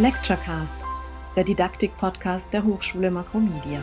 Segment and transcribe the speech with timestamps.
[0.00, 0.76] Lecturecast,
[1.36, 3.80] der Didaktik-Podcast der Hochschule Makromedia.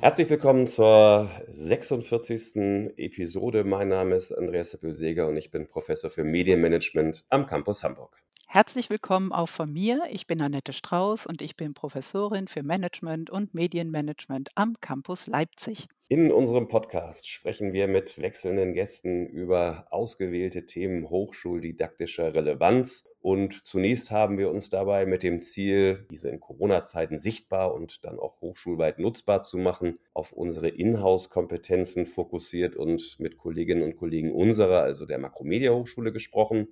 [0.00, 2.56] Herzlich willkommen zur 46.
[2.96, 3.64] Episode.
[3.64, 8.22] Mein Name ist Andreas Seppel-Seger und ich bin Professor für Medienmanagement am Campus Hamburg.
[8.46, 10.02] Herzlich willkommen auch von mir.
[10.10, 15.88] Ich bin Annette Strauß und ich bin Professorin für Management und Medienmanagement am Campus Leipzig.
[16.08, 23.08] In unserem Podcast sprechen wir mit wechselnden Gästen über ausgewählte Themen hochschuldidaktischer Relevanz.
[23.20, 28.18] Und zunächst haben wir uns dabei mit dem Ziel, diese in Corona-Zeiten sichtbar und dann
[28.18, 34.82] auch hochschulweit nutzbar zu machen, auf unsere Inhouse-Kompetenzen fokussiert und mit Kolleginnen und Kollegen unserer,
[34.82, 36.68] also der Makromedia Hochschule, gesprochen.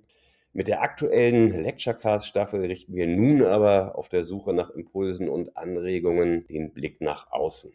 [0.55, 6.45] Mit der aktuellen Lecturecast-Staffel richten wir nun aber auf der Suche nach Impulsen und Anregungen
[6.45, 7.73] den Blick nach außen.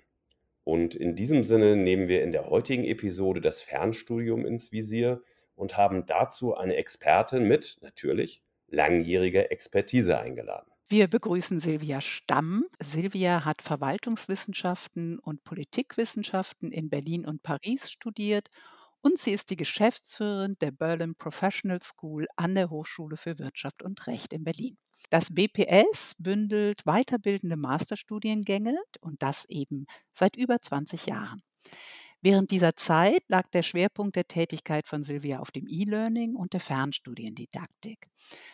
[0.62, 5.22] Und in diesem Sinne nehmen wir in der heutigen Episode das Fernstudium ins Visier
[5.56, 10.70] und haben dazu eine Expertin mit, natürlich, langjähriger Expertise eingeladen.
[10.88, 12.66] Wir begrüßen Silvia Stamm.
[12.80, 18.50] Silvia hat Verwaltungswissenschaften und Politikwissenschaften in Berlin und Paris studiert
[19.02, 24.06] und sie ist die Geschäftsführerin der Berlin Professional School an der Hochschule für Wirtschaft und
[24.06, 24.76] Recht in Berlin.
[25.10, 31.40] Das BPS bündelt weiterbildende Masterstudiengänge und das eben seit über 20 Jahren.
[32.20, 36.60] Während dieser Zeit lag der Schwerpunkt der Tätigkeit von Silvia auf dem E-Learning und der
[36.60, 38.08] Fernstudiendidaktik.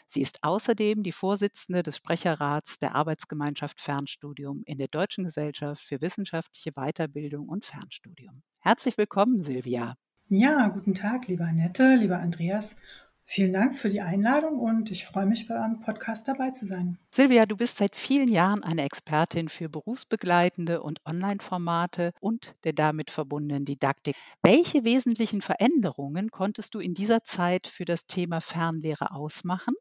[0.06, 6.02] Sie ist außerdem die Vorsitzende des Sprecherrats der Arbeitsgemeinschaft Fernstudium in der Deutschen Gesellschaft für
[6.02, 8.42] wissenschaftliche Weiterbildung und Fernstudium.
[8.60, 9.94] Herzlich willkommen, Silvia.
[10.28, 12.76] Ja, guten Tag, lieber Annette, lieber Andreas.
[13.24, 16.98] Vielen Dank für die Einladung und ich freue mich, bei eurem Podcast dabei zu sein.
[17.10, 23.10] Silvia, du bist seit vielen Jahren eine Expertin für berufsbegleitende und Online-Formate und der damit
[23.10, 24.16] verbundenen Didaktik.
[24.42, 29.74] Welche wesentlichen Veränderungen konntest du in dieser Zeit für das Thema Fernlehre ausmachen?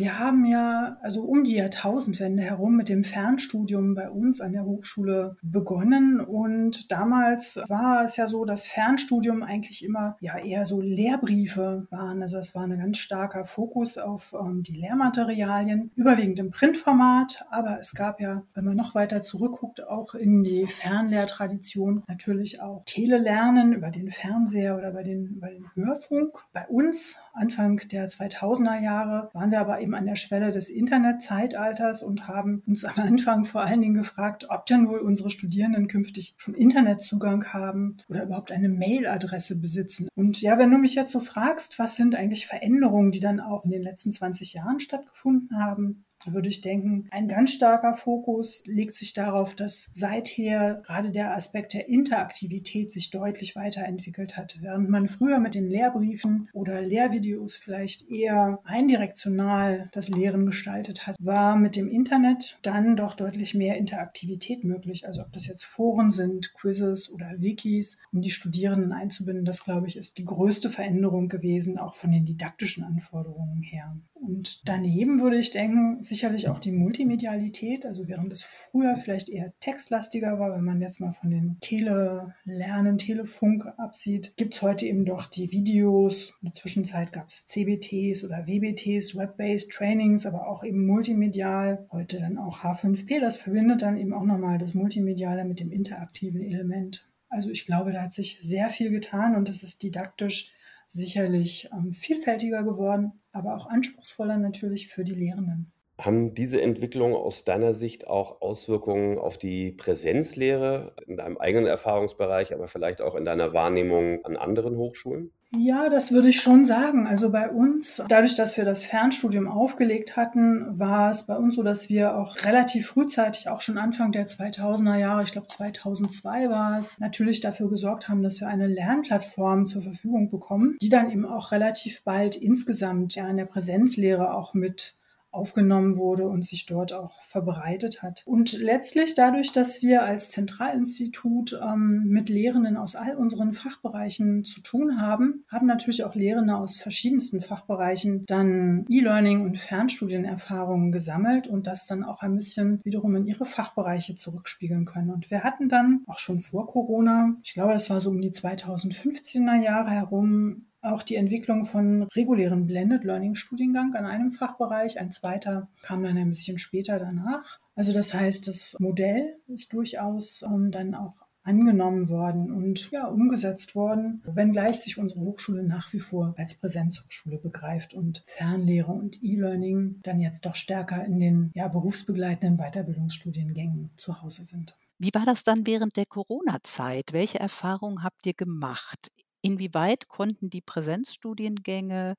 [0.00, 4.64] Wir haben ja also um die Jahrtausendwende herum mit dem Fernstudium bei uns an der
[4.64, 10.80] Hochschule begonnen und damals war es ja so, dass Fernstudium eigentlich immer ja eher so
[10.80, 12.22] Lehrbriefe waren.
[12.22, 17.78] Also es war ein ganz starker Fokus auf ähm, die Lehrmaterialien, überwiegend im Printformat, aber
[17.78, 23.74] es gab ja, wenn man noch weiter zurückguckt, auch in die Fernlehrtradition natürlich auch Telelernen
[23.74, 26.32] über den Fernseher oder über den, über den Hörfunk.
[26.54, 32.02] Bei uns Anfang der 2000er Jahre waren wir aber eben an der Schwelle des Internetzeitalters
[32.02, 36.34] und haben uns am Anfang vor allen Dingen gefragt, ob denn wohl unsere Studierenden künftig
[36.38, 40.08] schon Internetzugang haben oder überhaupt eine Mailadresse besitzen.
[40.14, 43.64] Und ja, wenn du mich jetzt so fragst, was sind eigentlich Veränderungen, die dann auch
[43.64, 48.94] in den letzten 20 Jahren stattgefunden haben, würde ich denken, ein ganz starker Fokus legt
[48.94, 54.58] sich darauf, dass seither gerade der Aspekt der Interaktivität sich deutlich weiterentwickelt hat.
[54.60, 61.16] Während man früher mit den Lehrbriefen oder Lehrvideos vielleicht eher eindirektional das Lehren gestaltet hat,
[61.18, 65.06] war mit dem Internet dann doch deutlich mehr Interaktivität möglich.
[65.06, 69.86] Also ob das jetzt Foren sind, Quizzes oder Wikis, um die Studierenden einzubinden, das glaube
[69.86, 73.96] ich ist die größte Veränderung gewesen, auch von den didaktischen Anforderungen her.
[74.20, 77.86] Und daneben würde ich denken, sicherlich auch die Multimedialität.
[77.86, 82.98] Also während es früher vielleicht eher textlastiger war, wenn man jetzt mal von den Telelernen,
[82.98, 86.34] Telefunk absieht, gibt es heute eben doch die Videos.
[86.42, 91.86] In der Zwischenzeit gab es CBTs oder WBTs, Web-Based Trainings, aber auch eben multimedial.
[91.90, 93.20] Heute dann auch H5P.
[93.20, 97.08] Das verbindet dann eben auch nochmal das Multimediale mit dem interaktiven Element.
[97.30, 100.52] Also ich glaube, da hat sich sehr viel getan und es ist didaktisch
[100.90, 105.72] sicherlich ähm, vielfältiger geworden, aber auch anspruchsvoller natürlich für die Lehrenden.
[105.98, 112.54] Haben diese Entwicklungen aus deiner Sicht auch Auswirkungen auf die Präsenzlehre in deinem eigenen Erfahrungsbereich,
[112.54, 115.32] aber vielleicht auch in deiner Wahrnehmung an anderen Hochschulen?
[115.52, 117.08] Ja, das würde ich schon sagen.
[117.08, 121.64] Also bei uns, dadurch, dass wir das Fernstudium aufgelegt hatten, war es bei uns so,
[121.64, 126.78] dass wir auch relativ frühzeitig, auch schon Anfang der 2000er Jahre, ich glaube 2002 war
[126.78, 131.26] es, natürlich dafür gesorgt haben, dass wir eine Lernplattform zur Verfügung bekommen, die dann eben
[131.26, 134.99] auch relativ bald insgesamt ja in der Präsenzlehre auch mit
[135.30, 138.22] aufgenommen wurde und sich dort auch verbreitet hat.
[138.26, 144.60] Und letztlich dadurch, dass wir als Zentralinstitut ähm, mit Lehrenden aus all unseren Fachbereichen zu
[144.60, 151.66] tun haben, haben natürlich auch Lehrende aus verschiedensten Fachbereichen dann E-Learning und Fernstudienerfahrungen gesammelt und
[151.66, 155.10] das dann auch ein bisschen wiederum in ihre Fachbereiche zurückspiegeln können.
[155.10, 158.30] Und wir hatten dann auch schon vor Corona, ich glaube, das war so um die
[158.30, 165.00] 2015er Jahre herum, auch die Entwicklung von regulären Blended Learning Studiengang an einem Fachbereich.
[165.00, 167.58] Ein zweiter kam dann ein bisschen später danach.
[167.74, 173.74] Also das heißt, das Modell ist durchaus ähm, dann auch angenommen worden und ja, umgesetzt
[173.74, 180.00] worden, wenngleich sich unsere Hochschule nach wie vor als Präsenzhochschule begreift und Fernlehre und E-Learning
[180.02, 184.76] dann jetzt doch stärker in den ja, berufsbegleitenden Weiterbildungsstudiengängen zu Hause sind.
[184.98, 187.14] Wie war das dann während der Corona-Zeit?
[187.14, 189.10] Welche Erfahrungen habt ihr gemacht?
[189.42, 192.14] Inwieweit konnten die Präsenzstudiengänge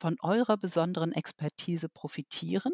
[0.00, 2.72] von eurer besonderen Expertise profitieren?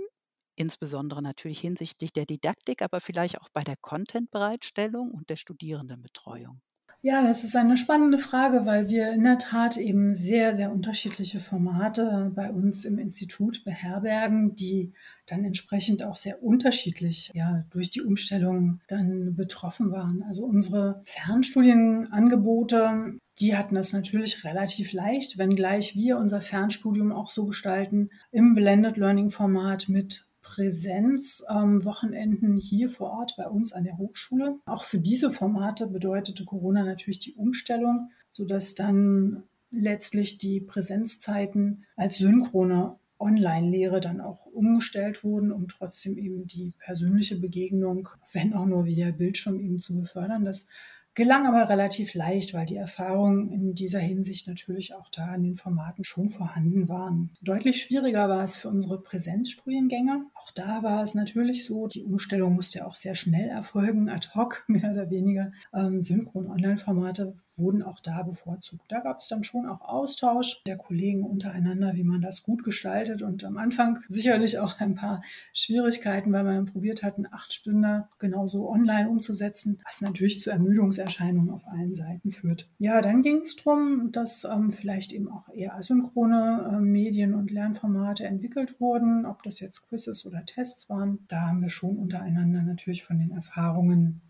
[0.56, 6.60] Insbesondere natürlich hinsichtlich der Didaktik, aber vielleicht auch bei der Content-Bereitstellung und der Studierendenbetreuung.
[7.02, 11.38] Ja, das ist eine spannende Frage, weil wir in der Tat eben sehr, sehr unterschiedliche
[11.38, 14.92] Formate bei uns im Institut beherbergen, die
[15.26, 20.24] dann entsprechend auch sehr unterschiedlich ja, durch die Umstellung dann betroffen waren.
[20.24, 27.46] Also unsere Fernstudienangebote, die hatten es natürlich relativ leicht, wenngleich wir unser Fernstudium auch so
[27.46, 34.60] gestalten im Blended Learning Format mit Präsenzwochenenden hier vor Ort bei uns an der Hochschule.
[34.64, 42.18] Auch für diese Formate bedeutete Corona natürlich die Umstellung, sodass dann letztlich die Präsenzzeiten als
[42.18, 48.84] synchrone Online-Lehre dann auch umgestellt wurden, um trotzdem eben die persönliche Begegnung, wenn auch nur
[48.84, 50.44] via Bildschirm eben zu befördern.
[50.44, 50.68] Das
[51.16, 55.54] Gelang aber relativ leicht, weil die Erfahrungen in dieser Hinsicht natürlich auch da in den
[55.54, 57.30] Formaten schon vorhanden waren.
[57.40, 60.26] Deutlich schwieriger war es für unsere Präsenzstudiengänge.
[60.34, 64.64] Auch da war es natürlich so, die Umstellung musste auch sehr schnell erfolgen, ad hoc
[64.68, 65.52] mehr oder weniger.
[65.72, 68.84] Ähm, Synchron-Online-Formate wurden auch da bevorzugt.
[68.88, 73.22] Da gab es dann schon auch Austausch der Kollegen untereinander, wie man das gut gestaltet
[73.22, 75.22] und am Anfang sicherlich auch ein paar
[75.54, 80.98] Schwierigkeiten, weil man probiert hat, einen acht Stunden genauso online umzusetzen, was natürlich zu Ermüdungs
[81.06, 82.68] Erscheinungen auf allen Seiten führt.
[82.78, 87.50] Ja, dann ging es darum, dass ähm, vielleicht eben auch eher asynchrone äh, Medien und
[87.50, 91.20] Lernformate entwickelt wurden, ob das jetzt Quizzes oder Tests waren.
[91.28, 94.20] Da haben wir schon untereinander natürlich von den Erfahrungen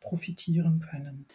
[0.00, 1.26] profitieren können.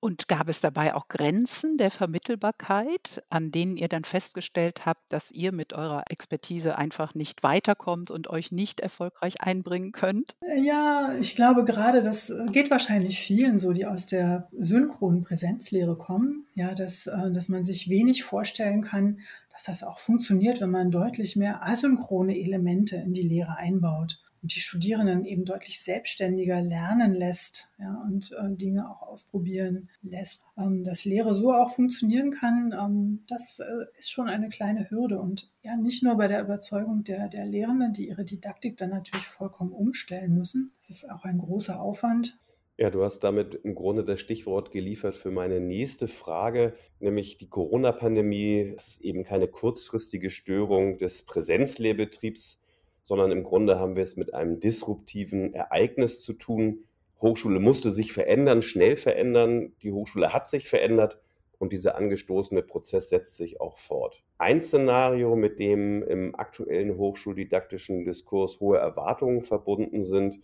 [0.00, 5.32] Und gab es dabei auch Grenzen der Vermittelbarkeit, an denen ihr dann festgestellt habt, dass
[5.32, 10.36] ihr mit eurer Expertise einfach nicht weiterkommt und euch nicht erfolgreich einbringen könnt?
[10.56, 15.96] Ja, ich glaube gerade, das äh, geht wahrscheinlich vielen so, die aus der synchronen Präsenzlehre
[15.96, 19.18] kommen, ja, dass, äh, dass man sich wenig vorstellen kann,
[19.50, 24.54] dass das auch funktioniert, wenn man deutlich mehr asynchrone Elemente in die Lehre einbaut und
[24.54, 30.44] die Studierenden eben deutlich selbstständiger lernen lässt ja, und äh, Dinge auch ausprobieren lässt.
[30.56, 35.18] Ähm, dass Lehre so auch funktionieren kann, ähm, das äh, ist schon eine kleine Hürde.
[35.20, 39.26] Und ja, nicht nur bei der Überzeugung der, der Lehrenden, die ihre Didaktik dann natürlich
[39.26, 40.72] vollkommen umstellen müssen.
[40.80, 42.38] Das ist auch ein großer Aufwand.
[42.80, 47.48] Ja, du hast damit im Grunde das Stichwort geliefert für meine nächste Frage, nämlich die
[47.48, 48.72] Corona-Pandemie.
[48.76, 52.60] Ist eben keine kurzfristige Störung des Präsenzlehrbetriebs,
[53.08, 56.84] sondern im Grunde haben wir es mit einem disruptiven Ereignis zu tun.
[57.22, 59.72] Hochschule musste sich verändern, schnell verändern.
[59.82, 61.18] Die Hochschule hat sich verändert
[61.58, 64.22] und dieser angestoßene Prozess setzt sich auch fort.
[64.36, 70.38] Ein Szenario, mit dem im aktuellen hochschuldidaktischen Diskurs hohe Erwartungen verbunden sind,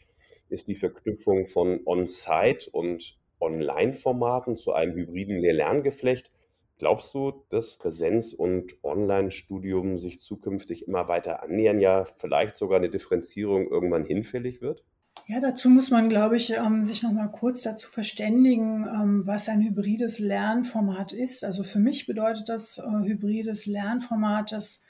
[0.48, 6.32] ist die Verknüpfung von On-Site und Online-Formaten zu einem hybriden Lehr-Lerngeflecht.
[6.78, 12.90] Glaubst du, dass Präsenz- und Online-Studium sich zukünftig immer weiter annähern, ja vielleicht sogar eine
[12.90, 14.84] Differenzierung irgendwann hinfällig wird?
[15.26, 19.48] Ja, dazu muss man, glaube ich, ähm, sich noch mal kurz dazu verständigen, ähm, was
[19.48, 21.44] ein hybrides Lernformat ist.
[21.44, 24.82] Also für mich bedeutet das äh, hybrides Lernformat, dass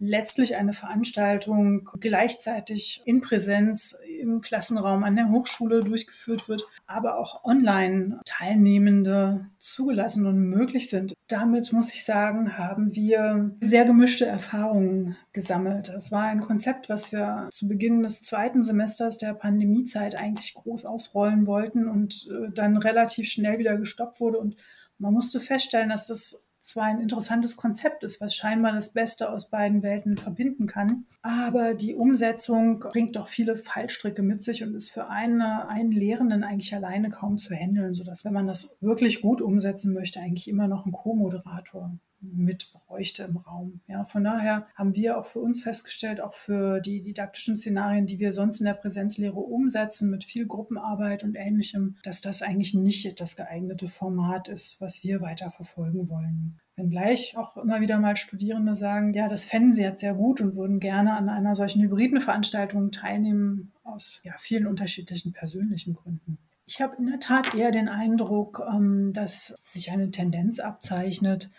[0.00, 7.44] letztlich eine Veranstaltung gleichzeitig in Präsenz im Klassenraum an der Hochschule durchgeführt wird, aber auch
[7.44, 11.12] online Teilnehmende zugelassen und möglich sind.
[11.28, 15.90] Damit muss ich sagen, haben wir sehr gemischte Erfahrungen gesammelt.
[15.90, 20.86] Es war ein Konzept, was wir zu Beginn des zweiten Semesters der Pandemiezeit eigentlich groß
[20.86, 24.56] ausrollen wollten und äh, dann relativ schnell wieder gestoppt wurde und
[24.98, 29.50] man musste feststellen, dass das zwar ein interessantes Konzept ist, was scheinbar das Beste aus
[29.50, 34.90] beiden Welten verbinden kann, aber die Umsetzung bringt doch viele Fallstricke mit sich und ist
[34.90, 39.42] für eine, einen Lehrenden eigentlich alleine kaum zu handeln, sodass, wenn man das wirklich gut
[39.42, 43.80] umsetzen möchte, eigentlich immer noch ein Co-Moderator mit bräuchte im Raum.
[43.86, 48.18] Ja, von daher haben wir auch für uns festgestellt, auch für die didaktischen Szenarien, die
[48.18, 53.20] wir sonst in der Präsenzlehre umsetzen, mit viel Gruppenarbeit und ähnlichem, dass das eigentlich nicht
[53.20, 56.58] das geeignete Format ist, was wir weiter verfolgen wollen.
[56.76, 60.56] Wenngleich auch immer wieder mal Studierende sagen, ja, das fänden sie jetzt sehr gut und
[60.56, 66.38] würden gerne an einer solchen hybriden Veranstaltung teilnehmen, aus ja, vielen unterschiedlichen persönlichen Gründen.
[66.66, 71.50] Ich habe in der Tat eher den Eindruck, ähm, dass sich eine Tendenz abzeichnet,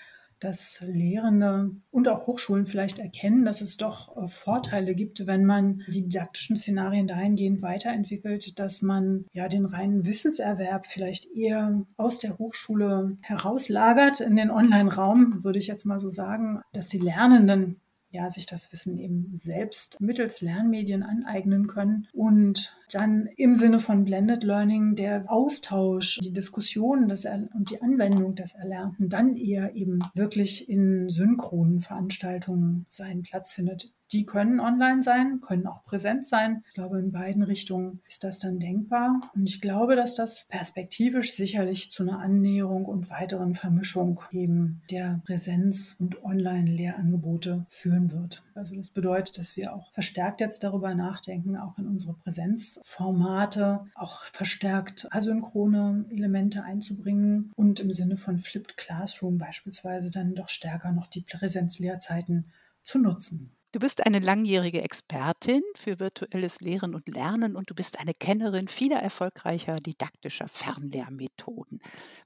[0.42, 5.84] dass Lehrende und auch Hochschulen vielleicht erkennen, dass es doch äh, Vorteile gibt, wenn man
[5.88, 12.38] die didaktischen Szenarien dahingehend weiterentwickelt, dass man ja den reinen Wissenserwerb vielleicht eher aus der
[12.40, 17.80] Hochschule herauslagert in den Online-Raum, würde ich jetzt mal so sagen, dass die Lernenden
[18.12, 24.04] ja, sich das Wissen eben selbst mittels Lernmedien aneignen können und dann im Sinne von
[24.04, 30.00] Blended Learning der Austausch, die Diskussion das und die Anwendung des Erlernten dann eher eben
[30.14, 33.92] wirklich in synchronen Veranstaltungen seinen Platz findet.
[34.12, 36.64] Die können online sein, können auch präsent sein.
[36.68, 39.32] Ich glaube, in beiden Richtungen ist das dann denkbar.
[39.34, 45.22] Und ich glaube, dass das perspektivisch sicherlich zu einer Annäherung und weiteren Vermischung eben der
[45.26, 48.44] Präsenz- und Online-Lehrangebote führen wird.
[48.54, 54.26] Also das bedeutet, dass wir auch verstärkt jetzt darüber nachdenken, auch in unsere Präsenzformate auch
[54.26, 61.08] verstärkt asynchrone Elemente einzubringen und im Sinne von Flipped Classroom beispielsweise dann doch stärker noch
[61.08, 62.52] die Präsenzlehrzeiten
[62.82, 63.52] zu nutzen.
[63.74, 68.68] Du bist eine langjährige Expertin für virtuelles Lehren und Lernen und du bist eine Kennerin
[68.68, 71.80] vieler erfolgreicher didaktischer Fernlehrmethoden.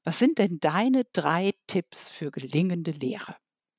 [0.03, 3.35] Was sind denn deine drei Tipps für gelingende Lehre?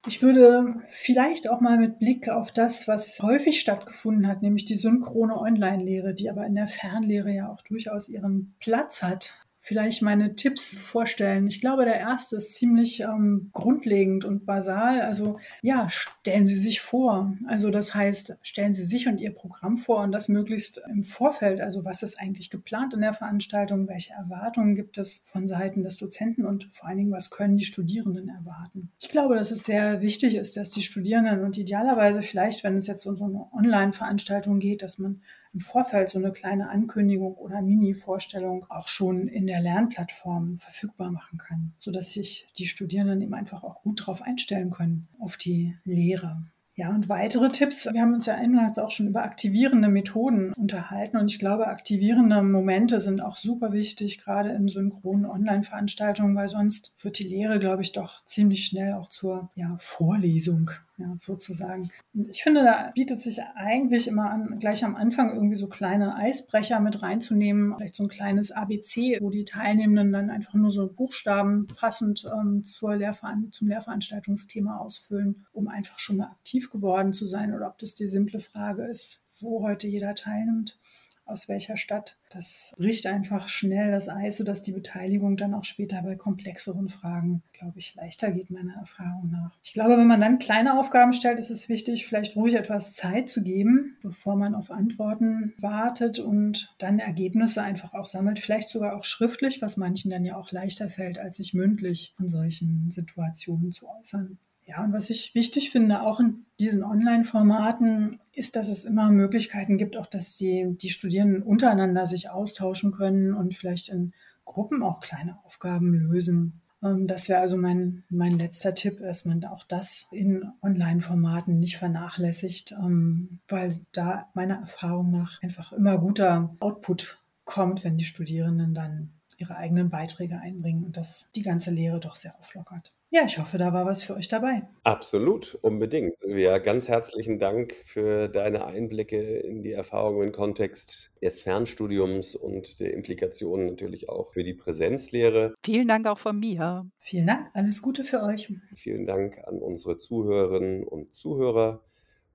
[0.06, 4.76] Ich würde vielleicht auch mal mit Blick auf das, was häufig stattgefunden hat, nämlich die
[4.76, 10.36] synchrone Online-Lehre, die aber in der Fernlehre ja auch durchaus ihren Platz hat, vielleicht meine
[10.36, 11.48] Tipps vorstellen.
[11.48, 15.00] Ich glaube, der erste ist ziemlich ähm, grundlegend und basal.
[15.00, 17.36] Also ja, stellen Sie sich vor.
[17.48, 21.60] Also das heißt, stellen Sie sich und Ihr Programm vor und das möglichst im Vorfeld.
[21.60, 23.88] Also was ist eigentlich geplant in der Veranstaltung?
[23.88, 27.64] Welche Erwartungen gibt es von Seiten des Dozenten und vor allen Dingen, was können die
[27.64, 28.92] Studierenden erwarten?
[29.00, 32.86] Ich glaube, dass es sehr wichtig ist, dass die Studierenden und idealerweise vielleicht, wenn es
[32.86, 35.22] jetzt um so eine Online-Veranstaltung geht, dass man
[35.56, 41.38] im Vorfeld so eine kleine Ankündigung oder Mini-Vorstellung auch schon in der Lernplattform verfügbar machen
[41.38, 46.42] kann, sodass sich die Studierenden eben einfach auch gut darauf einstellen können, auf die Lehre.
[46.74, 47.88] Ja, und weitere Tipps.
[47.90, 52.42] Wir haben uns ja eingangs auch schon über aktivierende Methoden unterhalten und ich glaube, aktivierende
[52.42, 57.80] Momente sind auch super wichtig, gerade in synchronen Online-Veranstaltungen, weil sonst wird die Lehre, glaube
[57.80, 61.90] ich, doch ziemlich schnell auch zur ja, Vorlesung ja, sozusagen.
[62.14, 66.16] Und ich finde, da bietet sich eigentlich immer an, gleich am Anfang irgendwie so kleine
[66.16, 70.88] Eisbrecher mit reinzunehmen, vielleicht so ein kleines ABC, wo die Teilnehmenden dann einfach nur so
[70.88, 77.26] Buchstaben passend ähm, zur Lehrveran zum Lehrveranstaltungsthema ausfüllen, um einfach schon mal aktiv geworden zu
[77.26, 80.78] sein oder ob das die simple Frage ist, wo heute jeder teilnimmt
[81.26, 82.16] aus welcher Stadt.
[82.30, 87.42] Das bricht einfach schnell das Eis, sodass die Beteiligung dann auch später bei komplexeren Fragen,
[87.52, 89.58] glaube ich, leichter geht, meiner Erfahrung nach.
[89.62, 93.28] Ich glaube, wenn man dann kleine Aufgaben stellt, ist es wichtig, vielleicht ruhig etwas Zeit
[93.28, 98.96] zu geben, bevor man auf Antworten wartet und dann Ergebnisse einfach auch sammelt, vielleicht sogar
[98.96, 103.72] auch schriftlich, was manchen dann ja auch leichter fällt, als sich mündlich von solchen Situationen
[103.72, 104.38] zu äußern.
[104.66, 109.78] Ja, und was ich wichtig finde, auch in diesen Online-Formaten, ist, dass es immer Möglichkeiten
[109.78, 114.12] gibt, auch dass die, die Studierenden untereinander sich austauschen können und vielleicht in
[114.44, 116.60] Gruppen auch kleine Aufgaben lösen.
[116.82, 121.76] Ähm, das wäre also mein, mein letzter Tipp, dass man auch das in Online-Formaten nicht
[121.76, 128.74] vernachlässigt, ähm, weil da meiner Erfahrung nach einfach immer guter Output kommt, wenn die Studierenden
[128.74, 132.92] dann ihre eigenen Beiträge einbringen und das die ganze Lehre doch sehr auflockert.
[133.10, 134.62] Ja, ich hoffe, da war was für euch dabei.
[134.82, 136.18] Absolut, unbedingt.
[136.18, 142.80] Silvia, ganz herzlichen Dank für deine Einblicke in die Erfahrungen im Kontext des Fernstudiums und
[142.80, 145.54] der Implikationen natürlich auch für die Präsenzlehre.
[145.64, 146.90] Vielen Dank auch von mir.
[146.98, 148.52] Vielen Dank, alles Gute für euch.
[148.74, 151.82] Vielen Dank an unsere Zuhörerinnen und Zuhörer.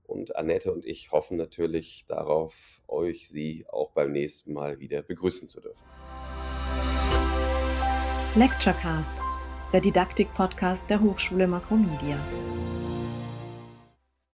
[0.04, 5.48] Und Annette und ich hoffen natürlich darauf, euch sie auch beim nächsten Mal wieder begrüßen
[5.48, 5.84] zu dürfen.
[8.34, 9.12] Lecturecast,
[9.74, 12.16] der Didaktik-Podcast der Hochschule Makromedia.